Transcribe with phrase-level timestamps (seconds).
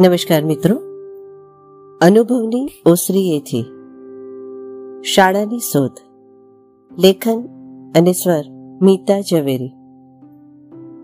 [0.00, 0.76] નમસ્કાર મિત્રો.
[2.00, 3.64] અનુભવની ઓસરીએથી
[5.02, 5.90] શાળાની શોધ.
[6.98, 7.48] લેખન
[7.96, 8.44] અને સ્વર
[8.82, 9.72] મીતા ઝવેરી.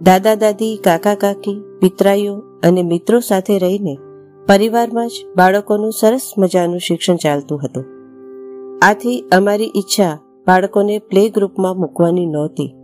[0.02, 3.96] દાદા દાદી, કાકા કાકી, પિતરાઈઓ અને મિત્રો સાથે રહીને
[4.48, 7.84] પરિવારમાં જ બાળકોનું સરસ મજાનું શિક્ષણ ચાલતું હતું.
[8.82, 12.74] આથી અમારી ઈચ્છા બાળકોને પ્લે ગ્રુપમાં મૂકવાની નહોતી.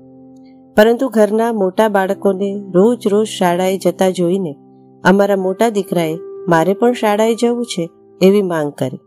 [0.76, 4.56] પરંતુ ઘરના મોટા બાળકોને રોજ રોજ શાળાએ જતા જોઈને
[5.04, 6.18] અમારા મોટા દીકરાએ
[6.48, 7.90] મારે પણ શાળાએ જવું છે
[8.22, 9.00] એવી માંગ કરી.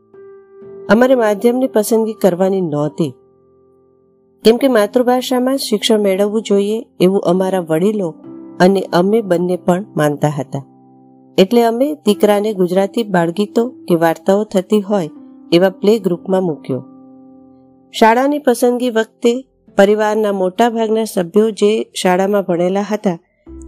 [0.89, 3.13] અમારે માધ્યમની પસંદગી કરવાની નહોતી.
[4.43, 8.15] કેમ કે માતૃભાષામાં શિક્ષણ મેળવવું જોઈએ એવું અમારા વડીલો
[8.59, 10.63] અને અમે બંને પણ માનતા હતા.
[11.37, 15.09] એટલે અમે દીકરાને ગુજરાતી બાળગીતો કે વાર્તાઓ થતી હોય
[15.51, 16.85] એવા પ્લે ગ્રુપમાં મૂક્યો.
[17.91, 23.19] શાળાની પસંદગી વખતે પરિવારના મોટા ભાગના સભ્યો જે શાળામાં ભણેલા હતા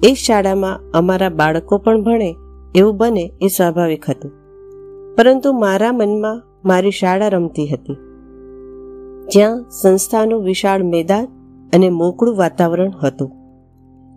[0.05, 2.35] એ શાળામાં અમારા બાળકો પણ ભણે
[2.75, 4.31] એવું બને એ સ્વાભાવિક હતું.
[5.15, 7.93] પરંતુ મારા મનમાં મારી શાળા રમતી હતી.
[9.33, 11.25] જ્યાં સંસ્થાનું વિશાળ મેદાન
[11.73, 13.31] અને મોકળું વાતાવરણ હતું.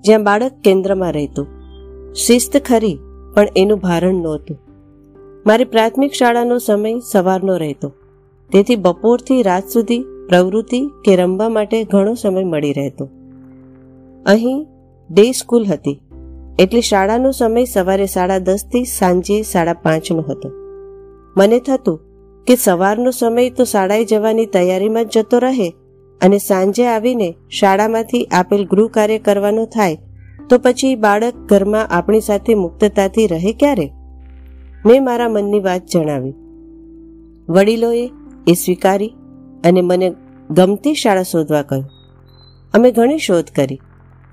[0.00, 1.46] જ્યાં બાળક કેન્દ્રમાં રહેતું.
[2.14, 2.98] શિસ્ત ખરી,
[3.34, 4.58] પણ એનું ભારણ નહોતું.
[5.46, 7.92] મારી પ્રાથમિક શાળાનો સમય સવારનો રહેતો.
[8.52, 13.08] તેથી બપોરથી રાત સુધી પ્રવૃત્તિ કે રમવા માટે ઘણો સમય મળી રહેતો.
[14.26, 14.66] અહીં
[15.10, 16.00] ડે સ્કૂલ હતી.
[16.58, 20.52] એટલે શાળાનો સમય સવારે સાડા દસથી સાંજે સાડા પાંચનો હતો.
[21.36, 22.00] મને થતું
[22.46, 25.68] કે સવારનો સમય તો શાળાએ જવાની તૈયારીમાં જ જતો રહે
[26.20, 29.98] અને સાંજે આવીને શાળામાંથી આપેલ ગૃહ કાર્ય કરવાનો થાય,
[30.50, 33.90] તો પછી બાળક ઘરમાં આપણી સાથે મુક્તતાથી રહે ક્યારે?
[34.86, 36.34] મેં મારા મનની વાત જણાવી.
[37.48, 38.10] વડીલોએ
[38.48, 39.14] એ સ્વીકારી
[39.64, 40.14] અને મને
[40.50, 41.90] ગમતી શાળા શોધવા કહ્યું.
[42.74, 43.80] અમે ઘણી શોધ કરી.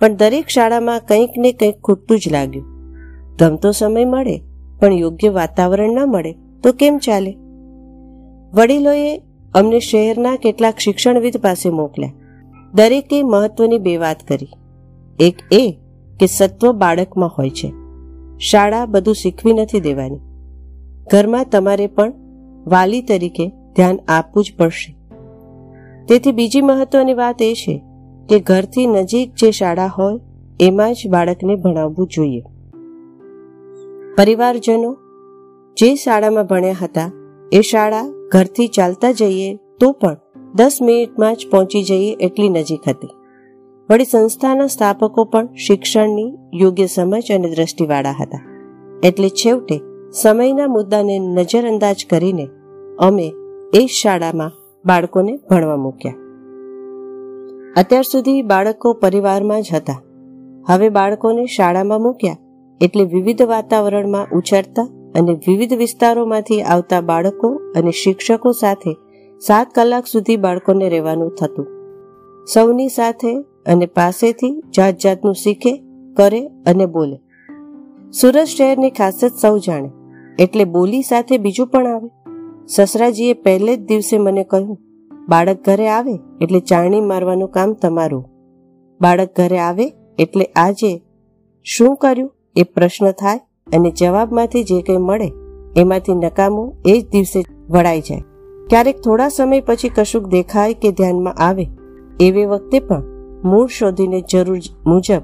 [0.06, 2.66] પણ દરેક શાળામાં કંઈક ને કંઈક ખૂટતું જ લાગ્યું.
[3.40, 4.42] ગમતો સમય મળે,
[4.80, 6.32] પણ યોગ્ય વાતાવરણ ન મળે,
[6.64, 7.38] તો કેમ ચાલે?
[8.54, 9.18] વડીલોએ
[9.56, 12.14] અમને શહેરના કેટલાક શિક્ષણવિદ પાસે મોકલ્યા.
[12.74, 14.48] દરેકે મહત્વની બે વાત કરી.
[15.20, 15.78] એક એ
[16.20, 17.74] કે સત્વ બાળકમાં હોય છે.
[18.40, 20.20] શાળા બધું શીખવી નથી દેવાની.
[21.12, 22.14] ઘરમાં તમારે પણ
[22.68, 24.96] વાલી તરીકે ધ્યાન આપવું જ પડશે.
[26.06, 27.82] તેથી બીજી મહત્વની વાત એ છે
[28.30, 30.20] કે ઘરથી નજીક જે શાળા હોય,
[30.60, 32.42] એમાં જ બાળકને ભણાવવું જોઈએ.
[34.18, 34.98] પરિવારજનો,
[35.78, 37.12] જે શાળામાં ભણ્યા હતા,
[37.52, 40.18] એ શાળા ઘરથી ચાલતા જઈએ તો પણ
[40.56, 43.10] દસ મિનિટમાં જ પહોંચી જઈએ એટલી નજીક હતી.
[43.90, 48.40] વળી સંસ્થાના સ્થાપકો પણ શિક્ષણની યોગ્ય સમજ અને દ્રષ્ટિવાળા હતા.
[49.04, 49.82] એટલે છેવટે
[50.12, 52.48] સમયના મુદ્દાને નજરઅંદાજ કરીને
[53.00, 53.34] અમે
[53.74, 54.52] એ શાળામાં
[54.86, 56.25] બાળકોને ભણવા મૂક્યા.
[57.76, 60.02] અત્યાર સુધી બાળકો પરિવારમાં જ હતા.
[60.68, 62.38] હવે બાળકોને શાળામાં મૂક્યા
[62.82, 68.94] એટલે વિવિધ વાતાવરણમાં ઉછળતા અને વિવિધ વિસ્તારોમાંથી આવતા બાળકો અને શિક્ષકો સાથે
[69.42, 71.68] સાત કલાક સુધી બાળકોને રહેવાનું થતું.
[72.54, 73.34] સૌની સાથે
[73.66, 75.74] અને પાસેથી જાત જાતનું શીખે,
[76.18, 77.20] કરે અને બોલે.
[78.14, 79.92] સુરત શહેરની ખાસિયત સૌ જાણે,
[80.40, 82.10] એટલે બોલી સાથે બીજું પણ આવે.
[82.68, 84.85] સસરાજીએ પહેલે જ દિવસે મને કહ્યું
[85.30, 88.26] બાળક ઘરે આવે એટલે ચાણી મારવાનું કામ તમારું.
[89.02, 91.04] બાળક ઘરે આવે એટલે આજે
[91.64, 92.32] શું કર્યું?
[92.56, 93.38] એ પ્રશ્ન થાય
[93.76, 95.32] અને જવાબમાંથી જે કંઈ મળે
[95.78, 98.24] એમાંથી નકામું એ જ દિવસે વળાઈ જાય.
[98.70, 101.68] ક્યારેક થોડા સમય પછી કશુંક દેખાય કે ધ્યાનમાં આવે.
[102.20, 103.04] એવી વખતે પણ
[103.46, 105.22] મૂળ શોધીને જરૂર મુજબ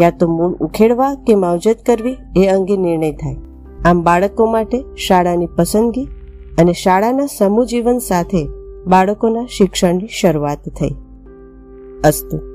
[0.00, 3.36] યા તો મૂળ ઉખેડવા કે માવજત કરવી એ અંગે નિર્ણય થાય.
[3.84, 6.08] આમ બાળકો માટે શાળાની પસંદગી
[6.58, 8.48] અને શાળાના સમૂહ જીવન સાથે
[8.86, 10.90] બાળકોના શિક્ષણની શરૂઆત થઈ.
[12.04, 12.49] અસ્તુ.